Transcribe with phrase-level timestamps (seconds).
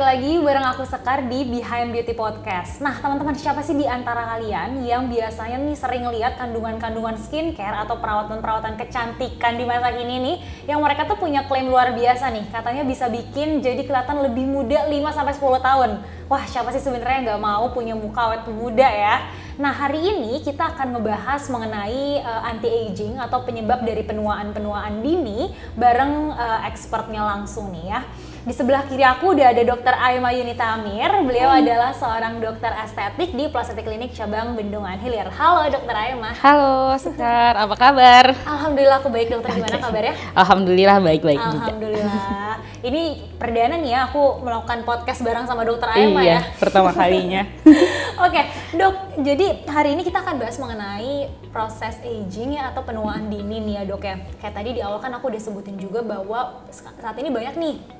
[0.00, 2.80] balik lagi bareng aku Sekar di Behind Beauty Podcast.
[2.80, 8.00] Nah, teman-teman, siapa sih di antara kalian yang biasanya nih sering lihat kandungan-kandungan skincare atau
[8.00, 10.36] perawatan-perawatan kecantikan di masa kini nih
[10.72, 14.88] yang mereka tuh punya klaim luar biasa nih, katanya bisa bikin jadi kelihatan lebih muda
[14.88, 15.90] 5 sampai 10 tahun.
[16.32, 19.28] Wah, siapa sih sebenarnya nggak mau punya muka awet muda ya?
[19.60, 26.32] Nah, hari ini kita akan membahas mengenai uh, anti-aging atau penyebab dari penuaan-penuaan dini bareng
[26.32, 28.00] uh, expertnya langsung nih ya.
[28.40, 31.12] Di sebelah kiri aku udah ada Dokter Aima Yunita Amir.
[31.28, 31.60] Beliau hmm.
[31.60, 35.28] adalah seorang dokter estetik di Plastik Klinik Cabang Bendungan Hilir.
[35.28, 36.32] Halo Dokter Aima.
[36.40, 38.32] Halo Sekar, apa kabar?
[38.48, 39.60] Alhamdulillah aku baik dokter.
[39.60, 40.16] Gimana kabarnya?
[40.32, 42.56] Alhamdulillah baik-baik Alhamdulillah.
[42.80, 43.02] Ini
[43.36, 46.56] perdana nih ya aku melakukan podcast bareng sama Dokter Aima iya, ya.
[46.56, 47.44] pertama kalinya.
[48.24, 48.40] Oke,
[48.72, 49.20] Dok.
[49.20, 53.82] Jadi hari ini kita akan bahas mengenai proses aging ya atau penuaan dini nih ya,
[53.84, 54.16] Dok ya.
[54.40, 57.99] Kayak tadi di awal kan aku udah sebutin juga bahwa saat ini banyak nih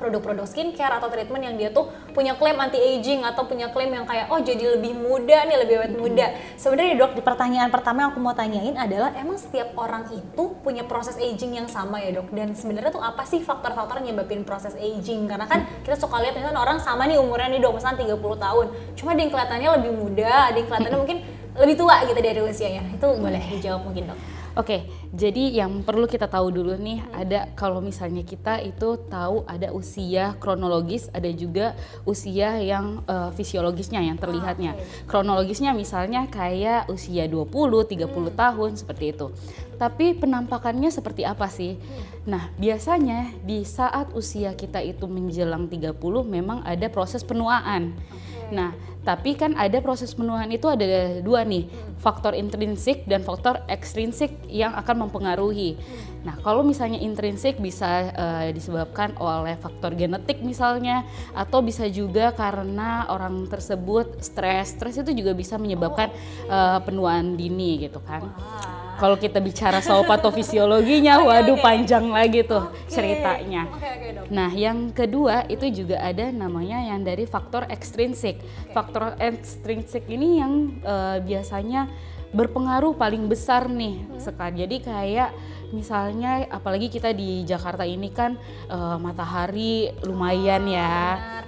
[0.00, 4.08] produk-produk skincare atau treatment yang dia tuh punya klaim anti aging atau punya klaim yang
[4.08, 6.26] kayak oh jadi lebih muda nih lebih awet muda.
[6.56, 10.88] Sebenarnya dok di pertanyaan pertama yang aku mau tanyain adalah emang setiap orang itu punya
[10.88, 12.32] proses aging yang sama ya dok?
[12.32, 15.28] Dan sebenarnya tuh apa sih faktor-faktor yang nyebabin proses aging?
[15.28, 18.66] Karena kan kita suka lihat misalnya orang sama nih umurnya nih dok misalnya 30 tahun.
[18.96, 21.18] Cuma ada yang kelihatannya lebih muda ada yang kelihatannya mungkin
[21.60, 22.82] lebih tua gitu dari usianya.
[22.96, 24.39] Itu boleh dijawab mungkin dok.
[24.58, 24.82] Oke,
[25.14, 30.34] jadi yang perlu kita tahu dulu nih ada kalau misalnya kita itu tahu ada usia
[30.42, 34.74] kronologis, ada juga usia yang uh, fisiologisnya yang terlihatnya.
[34.74, 35.06] okay.
[35.06, 38.26] Kronologisnya misalnya kayak usia 20, 30 hmm.
[38.34, 39.30] tahun seperti itu.
[39.78, 41.78] Tapi penampakannya seperti apa sih?
[41.78, 42.34] Hmm.
[42.34, 45.94] Nah, biasanya di saat usia kita itu menjelang 30
[46.26, 47.94] memang ada proses penuaan.
[47.94, 48.39] Okay.
[48.50, 51.66] Nah, tapi kan ada proses penuaan itu ada dua nih,
[52.02, 55.80] faktor intrinsik dan faktor ekstrinsik yang akan mempengaruhi.
[56.20, 63.08] Nah, kalau misalnya intrinsik bisa uh, disebabkan oleh faktor genetik misalnya, atau bisa juga karena
[63.08, 64.76] orang tersebut stres.
[64.76, 66.12] Stres itu juga bisa menyebabkan
[66.52, 68.28] uh, penuaan dini gitu kan.
[68.28, 71.64] Wow kalau kita bicara soal patofisiologinya, okay, waduh okay.
[71.64, 72.92] panjang lagi tuh okay.
[72.92, 73.64] ceritanya.
[73.72, 78.44] Okay, okay, nah, yang kedua itu juga ada namanya yang dari faktor ekstrinsik.
[78.44, 78.76] Okay.
[78.76, 80.52] Faktor ekstrinsik ini yang
[80.84, 81.88] uh, biasanya
[82.30, 84.20] berpengaruh paling besar nih hmm.
[84.20, 84.62] sekali.
[84.62, 85.30] Jadi kayak
[85.74, 88.38] misalnya apalagi kita di Jakarta ini kan
[88.70, 90.74] uh, matahari lumayan oh,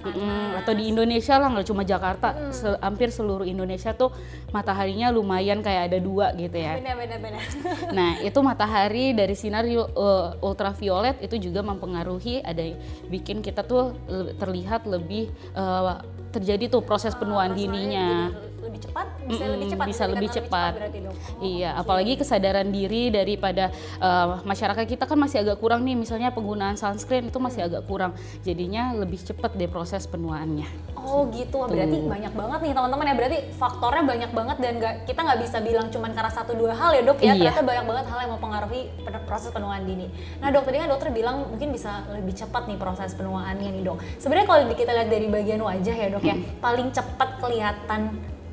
[0.03, 2.51] Mm, atau di Indonesia lah nggak cuma Jakarta, hmm.
[2.51, 4.11] se hampir seluruh Indonesia tuh
[4.51, 6.83] mataharinya lumayan kayak ada dua gitu ya.
[6.83, 7.43] Benar benar benar.
[7.97, 12.63] nah, itu matahari dari sinar uh, ultraviolet itu juga mempengaruhi ada
[13.07, 13.95] bikin kita tuh
[14.39, 16.03] terlihat lebih uh,
[16.33, 21.01] terjadi tuh proses penuaan oh, dininya lebih cepat bisa lebih cepat bisa lebih cepat, lebih
[21.03, 21.81] cepat oh, iya okay.
[21.83, 25.97] apalagi kesadaran diri daripada uh, masyarakat kita kan masih agak kurang nih.
[25.99, 28.13] Misalnya penggunaan sunscreen itu masih agak kurang.
[28.43, 30.67] Jadinya lebih cepat deh proses penuaannya.
[31.03, 31.63] Oh gitu.
[31.63, 32.09] Wah, berarti Tuh.
[32.09, 33.15] banyak banget nih teman-teman ya.
[33.19, 36.91] Berarti faktornya banyak banget dan gak, kita nggak bisa bilang cuma karena satu dua hal
[36.95, 37.33] ya dok ya.
[37.33, 37.33] Iya.
[37.33, 38.81] ternyata banyak banget hal yang mempengaruhi
[39.27, 40.07] proses penuaan dini.
[40.39, 43.99] Nah dok tadi kan dokter bilang mungkin bisa lebih cepat nih proses penuaannya nih dok.
[44.21, 46.61] Sebenarnya kalau kita lihat dari bagian wajah ya dok ya hmm.
[46.63, 48.01] paling cepat kelihatan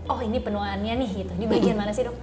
[0.10, 2.18] oh ini penuaannya nih gitu di bagian mana sih dok?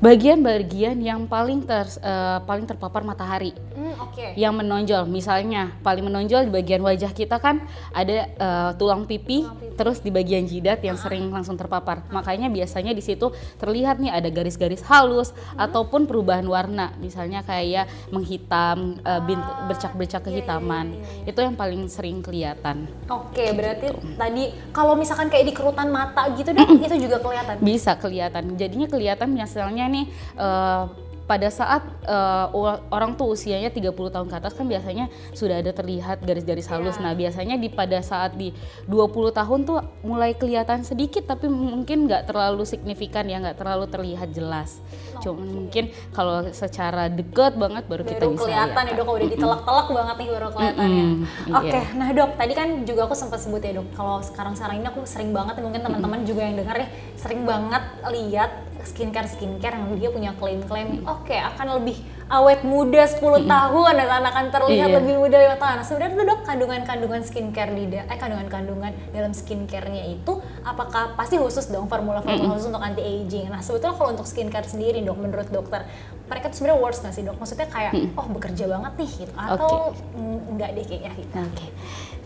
[0.00, 3.52] Bagian-bagian yang paling ter uh, paling terpapar matahari.
[3.70, 4.34] Hmm, Okay.
[4.34, 7.62] Yang menonjol, misalnya paling menonjol di bagian wajah kita kan
[7.94, 12.04] ada uh, tulang, pipi, tulang pipi, terus di bagian jidat yang uh sering langsung terpapar.
[12.04, 13.30] Uh Makanya biasanya di situ
[13.62, 19.22] terlihat nih ada garis-garis halus uh ataupun perubahan warna, misalnya kayak menghitam, uh,
[19.70, 20.90] bercak-bercak kehitaman.
[20.90, 21.30] Yeah, yeah, yeah.
[21.30, 22.90] Itu yang paling sering kelihatan.
[23.06, 24.18] Oke, okay, berarti gitu.
[24.18, 24.44] tadi
[24.74, 27.62] kalau misalkan kayak di kerutan mata gitu deh, itu juga kelihatan.
[27.62, 28.58] Bisa kelihatan.
[28.58, 32.50] Jadinya kelihatan misalnya nih uh, pada saat uh,
[32.90, 36.74] orang tuh usianya 30 tahun ke atas kan biasanya sudah ada terlihat garis-garis iya.
[36.74, 36.98] halus.
[36.98, 37.06] Yeah.
[37.06, 38.50] Nah, biasanya di pada saat di
[38.90, 44.34] 20 tahun tuh mulai kelihatan sedikit tapi mungkin nggak terlalu signifikan ya, nggak terlalu terlihat
[44.34, 44.82] jelas.
[45.14, 45.54] Oh, Cuma okay.
[45.54, 49.86] mungkin kalau secara deket banget baru, baru kita bisa kelihatan ya dok, kalau udah ditelak-telak
[49.94, 50.98] banget nih baru kelihatan mm -hmm.
[50.98, 51.06] ya.
[51.54, 51.70] Oke, okay.
[51.78, 51.86] yeah.
[51.94, 55.30] nah dok, tadi kan juga aku sempat sebut ya dok, kalau sekarang-sekarang ini aku sering
[55.30, 56.30] banget mungkin teman-teman mm -hmm.
[56.34, 61.40] juga yang dengar ya sering banget lihat skincare skincare yang dia punya klaim-klaim oke okay,
[61.40, 62.00] akan lebih
[62.30, 64.96] awet muda 10 mm tahun dan akan terlihat iya.
[65.02, 65.74] lebih muda 5 tahun.
[65.82, 71.66] Nah, sebenarnya tuh dok kandungan-kandungan skincare di eh kandungan-kandungan dalam skincarenya itu apakah pasti khusus
[71.74, 73.50] dong formula-formula mm khusus untuk anti aging.
[73.50, 75.82] Nah, sebetulnya kalau untuk skincare sendiri dok menurut dokter
[76.30, 77.36] mereka tuh sebenarnya worst nggak sih dok?
[77.42, 80.50] Maksudnya kayak mm oh bekerja banget nih gitu atau okay.
[80.54, 81.34] enggak deh kayaknya gitu.
[81.34, 81.50] Oke.
[81.50, 81.68] Okay.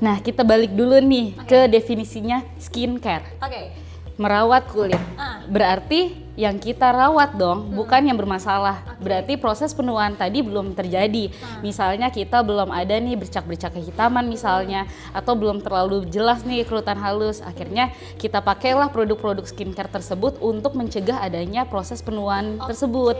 [0.04, 1.48] Nah, kita balik dulu nih okay.
[1.48, 3.40] ke definisinya skincare.
[3.40, 3.48] Oke.
[3.48, 3.66] Okay
[4.14, 5.00] merawat kulit.
[5.18, 5.42] Ah.
[5.50, 8.82] Berarti yang kita rawat dong, bukan yang bermasalah.
[8.98, 11.30] Berarti proses penuaan tadi belum terjadi.
[11.62, 17.38] Misalnya kita belum ada nih bercak-bercak kehitaman misalnya, atau belum terlalu jelas nih kerutan halus.
[17.38, 23.14] Akhirnya kita pakailah produk-produk skincare tersebut untuk mencegah adanya proses penuaan tersebut.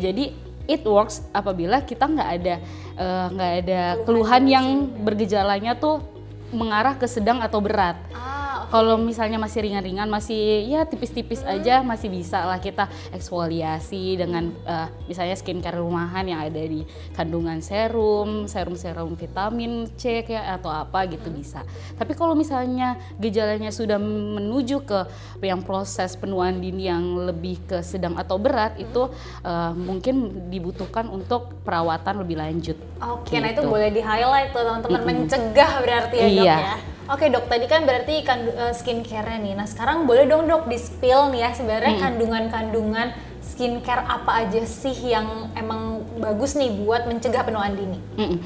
[0.00, 0.32] Jadi
[0.64, 2.54] it works apabila kita nggak ada
[2.96, 4.66] eh, nggak ada keluhan yang
[5.04, 6.00] bergejalanya tuh
[6.48, 7.96] mengarah ke sedang atau berat.
[8.16, 8.37] Ah.
[8.68, 12.84] Kalau misalnya masih ringan-ringan, masih ya tipis-tipis aja, masih bisa lah kita
[13.16, 16.84] eksfoliasi dengan eh, misalnya skincare rumahan yang ada di
[17.16, 21.64] kandungan serum, serum-serum vitamin C kayak atau apa gitu bisa.
[21.96, 25.00] Tapi kalau misalnya gejalanya sudah menuju ke
[25.40, 29.08] yang proses penuaan dini yang lebih ke sedang atau berat itu
[29.44, 32.76] eh, mungkin dibutuhkan untuk perawatan lebih lanjut.
[33.00, 33.70] Oke, nah itu Gitu.
[33.70, 36.56] boleh di highlight tuh teman-teman mencegah berarti ya dok Iya.
[36.60, 36.76] ya.
[37.08, 39.54] Oke dok, tadi kan berarti kandu- eh, skincare-nya nih.
[39.56, 44.92] Nah sekarang boleh dong dok di spill nih ya sebenarnya kandungan-kandungan skincare apa aja sih
[45.08, 47.98] yang emang bagus nih buat mencegah penuaan dini?
[48.20, 48.38] Mm-mm.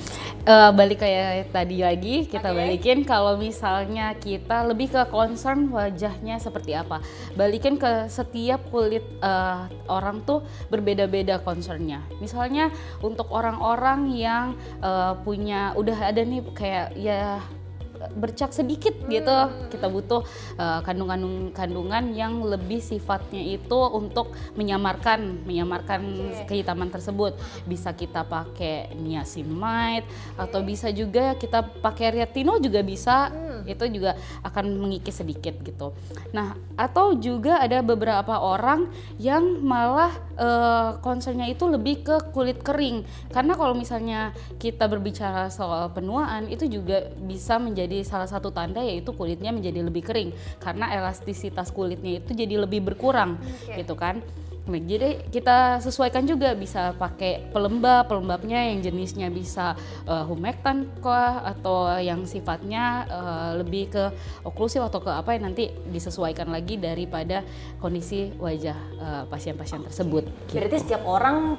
[0.46, 2.58] Eh, balik kayak tadi lagi kita Oke.
[2.62, 7.02] balikin kalau misalnya kita lebih ke concern wajahnya seperti apa
[7.34, 9.60] balikin ke setiap kulit eh,
[9.90, 12.70] orang tuh berbeda-beda concernnya misalnya
[13.02, 17.42] untuk orang-orang yang eh, punya udah ada nih kayak ya
[18.16, 19.36] bercak sedikit gitu.
[19.70, 20.24] Kita butuh
[20.58, 26.00] eh, kandungan kandungan yang lebih sifatnya itu untuk menyamarkan menyamarkan
[26.48, 27.38] kehitaman tersebut.
[27.68, 33.30] Bisa kita pakai niacinamide atau bisa juga kita pakai retinol juga bisa.
[33.62, 35.94] Itu juga akan mengikis sedikit gitu.
[36.34, 38.90] Nah atau juga ada beberapa orang
[39.22, 40.10] yang malah
[41.04, 43.04] concernnya itu lebih ke kulit kering.
[43.30, 49.12] Karena kalau misalnya kita berbicara soal penuaan itu juga bisa menjadi salah satu tanda yaitu
[49.12, 53.84] kulitnya menjadi lebih kering karena elastisitas kulitnya itu jadi lebih berkurang Oke.
[53.84, 54.24] gitu kan
[54.62, 59.74] jadi kita sesuaikan juga bisa pakai pelembab, pelembabnya yang jenisnya bisa
[60.06, 64.04] eh, humectant kah atau yang sifatnya eh, lebih ke
[64.46, 67.42] oklusif atau ke apa yang nanti disesuaikan lagi daripada
[67.82, 70.30] kondisi wajah eh, pasien-pasien tersebut.
[70.54, 71.58] Berarti setiap orang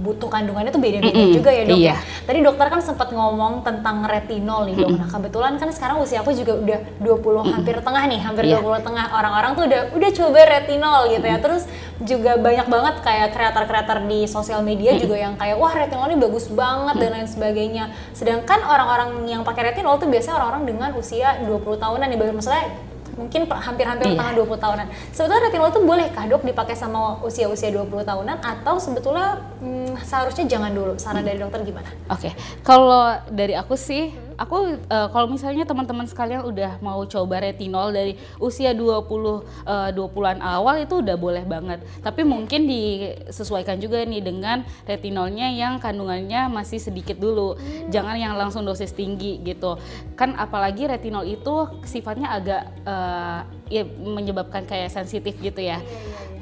[0.00, 1.94] butuh kandungannya tuh beda-beda Mm-mm, juga ya dok iya.
[1.94, 1.96] ya.
[2.24, 4.90] Tadi dokter kan sempat ngomong tentang retinol nih dok.
[4.96, 8.58] Nah kebetulan kan sekarang usia aku juga udah 20 hampir tengah nih, hampir Iya.
[8.64, 9.06] 20 tengah.
[9.12, 11.38] Orang-orang tuh udah udah coba retinol gitu ya.
[11.38, 11.62] Terus
[12.02, 16.48] juga banyak banget kayak kreator-kreator di sosial media juga yang kayak wah retinol ini bagus
[16.50, 17.84] banget dan lain sebagainya.
[18.16, 22.18] Sedangkan orang-orang yang pakai retinol tuh biasanya orang-orang dengan usia 20 tahunan nih.
[22.18, 24.18] Maksudnya mungkin hampir-hampir Iya.
[24.18, 24.86] tengah 20 tahunan.
[25.12, 30.72] Sebetulnya retinol itu bolehkah dok dipakai sama usia-usia 20 tahunan atau sebetulnya hmm, seharusnya jangan
[30.72, 30.92] dulu?
[30.96, 31.88] Saran dari dokter gimana?
[32.08, 32.32] Oke,
[32.64, 34.12] kalau dari aku sih,
[34.42, 40.42] aku eh, kalau misalnya teman-teman sekalian udah mau coba retinol dari usia 20 eh, 20-an
[40.42, 41.78] awal itu udah boleh banget.
[42.02, 47.54] Tapi mungkin disesuaikan juga nih dengan retinolnya yang kandungannya masih sedikit dulu.
[47.94, 49.78] Jangan yang langsung dosis tinggi gitu.
[50.18, 53.40] Kan apalagi retinol itu sifatnya agak eh,
[53.72, 55.80] ya menyebabkan kayak sensitif gitu ya.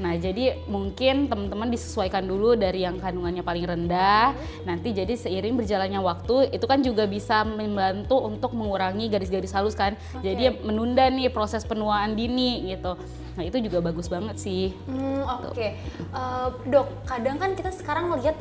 [0.00, 4.32] Nah, jadi mungkin teman-teman disesuaikan dulu dari yang kandungannya paling rendah.
[4.64, 9.94] Nanti jadi seiring berjalannya waktu itu kan juga bisa membantu untuk mengurangi garis-garis halus kan.
[10.24, 12.96] Jadi menunda nih proses penuaan dini gitu.
[13.36, 14.72] Nah, itu juga bagus banget sih.
[14.88, 15.52] Hmm, oke.
[15.54, 18.34] Eh, dok, kadang kan kita sekarang melihat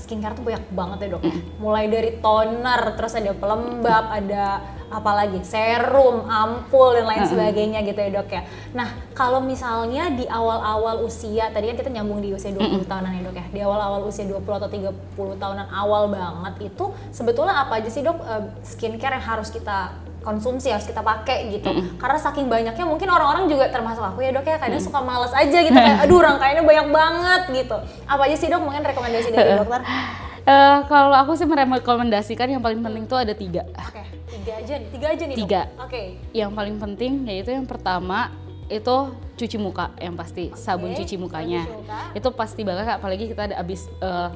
[0.00, 1.22] skincare tuh banyak banget ya dok.
[1.28, 1.34] ya.
[1.60, 4.44] Mulai dari toner, terus ada pelembab, ada
[4.92, 8.42] apa lagi serum, ampul dan lain sebagainya gitu ya dok ya.
[8.76, 13.22] Nah kalau misalnya di awal-awal usia, tadi kan kita nyambung di usia 20 tahunan ya
[13.24, 13.46] dok ya.
[13.48, 18.20] Di awal-awal usia 20 atau 30 tahunan awal banget itu sebetulnya apa aja sih dok
[18.20, 21.72] eh, skincare yang harus kita konsumsi harus kita pakai gitu?
[21.98, 25.58] Karena saking banyaknya mungkin orang-orang juga termasuk aku ya dok ya kadang suka males aja
[25.64, 27.76] gitu kayak aduh rangkaiannya banyak banget gitu.
[28.06, 29.82] Apa aja sih dok mungkin rekomendasi dari dokter
[30.42, 33.62] Eh, kalau aku sih merekomendasikan yang paling penting tuh ada tiga.
[33.78, 34.88] oke tiga aja nih.
[34.90, 35.62] Tiga aja nih Tiga.
[35.78, 36.02] oke.
[36.34, 38.34] Yang paling penting yaitu yang pertama
[38.66, 40.50] itu cuci muka yang pasti.
[40.58, 41.98] Sabun cuci mukanya cuci muka.
[42.18, 44.30] itu pasti banget apalagi kita ada abis eh,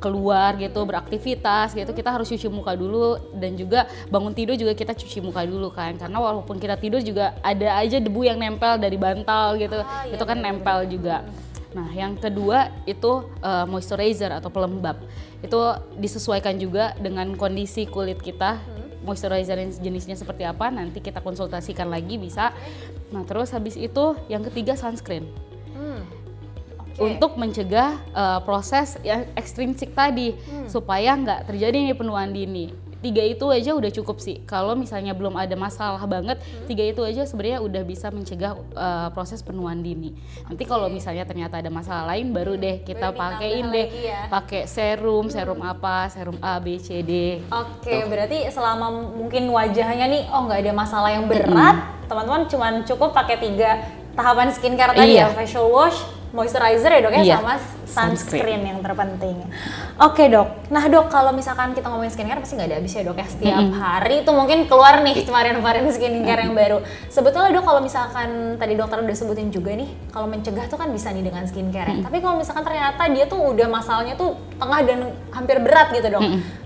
[0.00, 3.20] keluar gitu beraktivitas gitu kita harus cuci muka dulu.
[3.36, 6.00] Dan juga bangun tidur juga kita cuci muka dulu kan.
[6.00, 9.84] Karena walaupun kita tidur juga ada aja debu yang nempel dari bantal gitu.
[9.84, 11.28] Ah, iya, itu kan nempel juga
[11.76, 14.96] nah yang kedua itu eh, moisturizer atau pelembab.
[15.44, 15.60] Itu
[16.00, 18.56] disesuaikan juga dengan kondisi kulit kita.
[19.04, 22.50] Moisturizer yang jenisnya seperti apa nanti kita konsultasikan lagi bisa.
[23.12, 25.28] Nah terus habis itu yang ketiga sunscreen.
[25.76, 26.00] Hmm.
[26.96, 27.12] Oke.
[27.12, 30.32] untuk mencegah uh, proses yang ekstrinsik tadi
[30.64, 32.72] supaya nggak terjadi nih penuaan dini.
[33.06, 36.66] Tiga itu aja udah cukup sih kalau misalnya belum ada masalah banget hmm.
[36.66, 40.10] tiga itu aja sebenarnya udah bisa mencegah uh, proses penuaan dini
[40.50, 44.26] nanti kalau misalnya ternyata ada masalah lain baru deh kita pakein deh ya.
[44.26, 45.72] pakai serum serum hmm.
[45.78, 50.66] apa serum A B C D oke okay, berarti selama mungkin wajahnya nih oh nggak
[50.66, 52.10] ada masalah yang berat hmm.
[52.10, 53.86] teman-teman cuman cukup pakai tiga
[54.18, 55.30] tahapan skincare tadi iya.
[55.30, 56.02] ya facial wash
[56.36, 57.36] moisturizer ya dok ya iya.
[57.40, 57.56] sama
[57.88, 59.40] sunscreen yang terpenting.
[59.96, 63.26] Oke dok, nah dok kalau misalkan kita ngomongin skincare pasti nggak ada habisnya dok ya
[63.26, 63.80] setiap mm -hmm.
[63.80, 66.84] hari itu mungkin keluar nih varian-varian skincare yang baru.
[67.08, 71.08] Sebetulnya dok kalau misalkan tadi dokter udah sebutin juga nih kalau mencegah tuh kan bisa
[71.16, 71.88] nih dengan skincare.
[71.88, 72.06] Mm -hmm.
[72.12, 75.00] Tapi kalau misalkan ternyata dia tuh udah masalahnya tuh tengah dan
[75.32, 76.20] hampir berat gitu dok.
[76.20, 76.65] Mm -hmm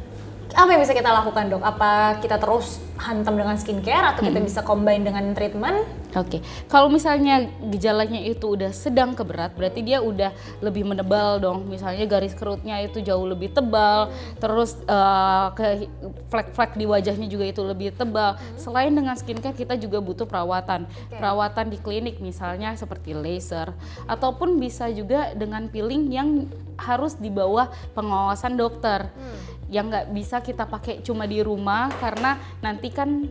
[0.55, 1.63] apa yang bisa kita lakukan dok?
[1.63, 4.49] Apa kita terus hantam dengan skincare atau kita hmm.
[4.49, 5.89] bisa combine dengan treatment?
[6.11, 6.41] Oke, okay.
[6.67, 11.71] kalau misalnya gejalanya itu udah sedang ke berat, berarti dia udah lebih menebal dong.
[11.71, 14.11] Misalnya garis kerutnya itu jauh lebih tebal,
[14.43, 15.87] terus uh, ke
[16.27, 18.35] flek-flek di wajahnya juga itu lebih tebal.
[18.35, 18.59] Hmm.
[18.59, 21.15] Selain dengan skincare, kita juga butuh perawatan, okay.
[21.15, 23.71] perawatan di klinik misalnya seperti laser,
[24.11, 29.13] ataupun bisa juga dengan peeling yang harus di bawah pengawasan dokter.
[29.13, 33.31] Hmm yang nggak bisa kita pakai cuma di rumah karena nanti kan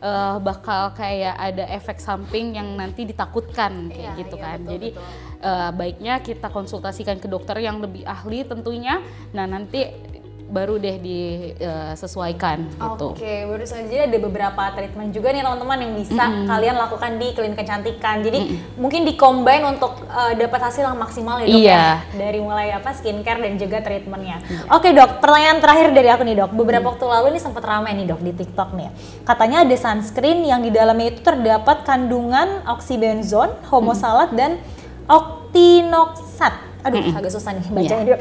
[0.00, 4.58] uh, bakal kayak ada efek samping yang nanti ditakutkan kayak iya, gitu iya, kan.
[4.64, 5.04] Betul, Jadi betul.
[5.36, 9.04] Uh, baiknya kita konsultasikan ke dokter yang lebih ahli tentunya.
[9.36, 9.84] Nah, nanti
[10.46, 13.18] baru deh disesuaikan uh, gitu.
[13.18, 16.46] Oke, okay, baru saja ada beberapa treatment juga nih teman-teman yang bisa mm -hmm.
[16.46, 18.16] kalian lakukan di klinik kecantikan.
[18.22, 18.78] Jadi mm -hmm.
[18.78, 21.74] mungkin dikombin untuk uh, dapat hasil yang maksimal ya dok iya.
[21.74, 21.90] ya.
[22.14, 24.38] Dari mulai apa skincare dan juga treatmentnya.
[24.46, 24.60] Iya.
[24.70, 26.50] Oke okay, dok, pertanyaan terakhir dari aku nih dok.
[26.54, 26.90] Beberapa mm.
[26.94, 28.88] waktu lalu nih sempat ramai nih dok di TikTok nih.
[29.26, 34.38] Katanya ada sunscreen yang di dalamnya itu terdapat kandungan oxybenzone, homosalat mm.
[34.38, 34.50] dan
[35.10, 37.18] octinoxat aduh mm -mm.
[37.18, 38.06] agak susah nih bacanya yeah.
[38.14, 38.20] dok.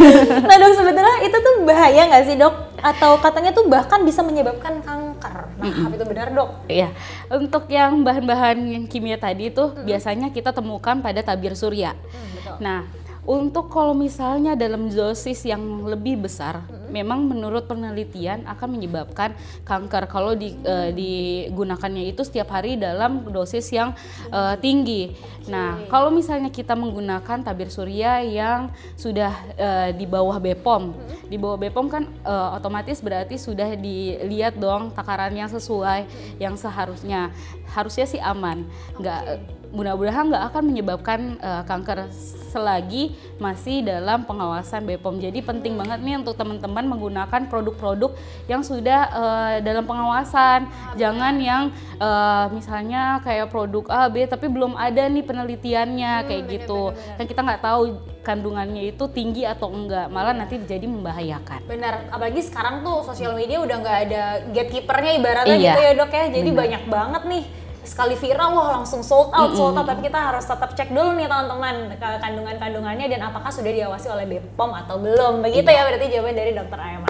[0.48, 2.54] nah dok sebetulnya itu tuh bahaya nggak sih dok?
[2.80, 5.36] Atau katanya tuh bahkan bisa menyebabkan kanker.
[5.60, 5.86] Nah mm -mm.
[5.86, 6.50] apa itu benar dok?
[6.66, 6.88] Iya,
[7.28, 9.84] untuk yang bahan-bahan kimia tadi itu mm -hmm.
[9.84, 11.92] biasanya kita temukan pada tabir surya.
[11.92, 12.56] Mm, betul.
[12.64, 12.78] Nah
[13.26, 16.94] untuk kalau misalnya dalam dosis yang lebih besar, hmm.
[16.94, 19.34] memang menurut penelitian akan menyebabkan
[19.66, 23.98] kanker kalau di, uh, digunakannya itu setiap hari dalam dosis yang
[24.30, 25.10] uh, tinggi.
[25.42, 25.50] Okay.
[25.50, 31.26] Nah, kalau misalnya kita menggunakan tabir surya yang sudah uh, di bawah BPOM, hmm.
[31.26, 36.38] di bawah BPOM kan uh, otomatis berarti sudah dilihat dong takarannya sesuai hmm.
[36.38, 37.34] yang seharusnya.
[37.66, 38.62] Harusnya sih aman,
[39.02, 42.08] nggak okay mudah-mudahan nggak akan menyebabkan uh, kanker
[42.48, 45.20] selagi masih dalam pengawasan BPOM.
[45.20, 48.16] Jadi penting banget nih untuk teman-teman menggunakan produk-produk
[48.48, 50.64] yang sudah uh, dalam pengawasan.
[50.96, 51.68] Jangan yang
[52.00, 56.80] uh, misalnya kayak produk A, B tapi belum ada nih penelitiannya hmm, kayak bener, gitu.
[56.88, 57.16] Bener, bener.
[57.20, 57.82] Dan kita nggak tahu
[58.24, 61.62] kandungannya itu tinggi atau enggak, malah nanti jadi membahayakan.
[61.68, 65.72] Benar, apalagi sekarang tuh sosial media udah nggak ada gatekeepernya ibaratnya iya.
[65.76, 66.24] gitu ya dok ya.
[66.32, 66.60] Jadi Bener.
[66.64, 67.44] banyak banget nih
[67.86, 69.86] sekali viral wah langsung sold out, sold out.
[69.86, 74.70] Tapi kita harus tetap cek dulu nih teman-teman kandungan-kandungannya dan apakah sudah diawasi oleh BPOM
[74.74, 75.40] atau belum.
[75.46, 77.05] Begitu ya berarti jawaban dari Dokter Ayama.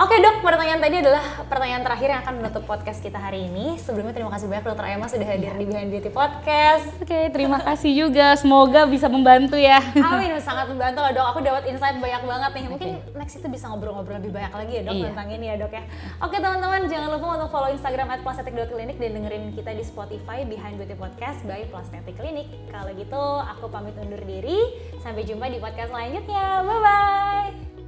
[0.00, 3.76] Oke dok, pertanyaan tadi adalah pertanyaan terakhir yang akan menutup podcast kita hari ini.
[3.76, 6.88] Sebelumnya terima kasih banyak Dokter Emma sudah hadir di Behind Beauty Podcast.
[7.04, 8.32] Oke, terima kasih juga.
[8.40, 9.76] Semoga bisa membantu ya.
[10.00, 11.26] Amin, sangat membantu loh dok.
[11.36, 12.64] Aku dapat insight banyak banget nih.
[12.72, 13.12] Mungkin okay.
[13.12, 15.04] next itu bisa ngobrol-ngobrol lebih banyak lagi ya dok iya.
[15.12, 15.82] tentang ini ya dok ya.
[16.24, 20.80] Oke teman-teman, jangan lupa untuk follow Instagram at plastetic.clinic dan dengerin kita di Spotify Behind
[20.80, 22.48] Beauty Podcast by Plastetic Clinic.
[22.72, 24.64] Kalau gitu, aku pamit undur diri.
[25.04, 26.64] Sampai jumpa di podcast selanjutnya.
[26.64, 27.79] Bye-bye!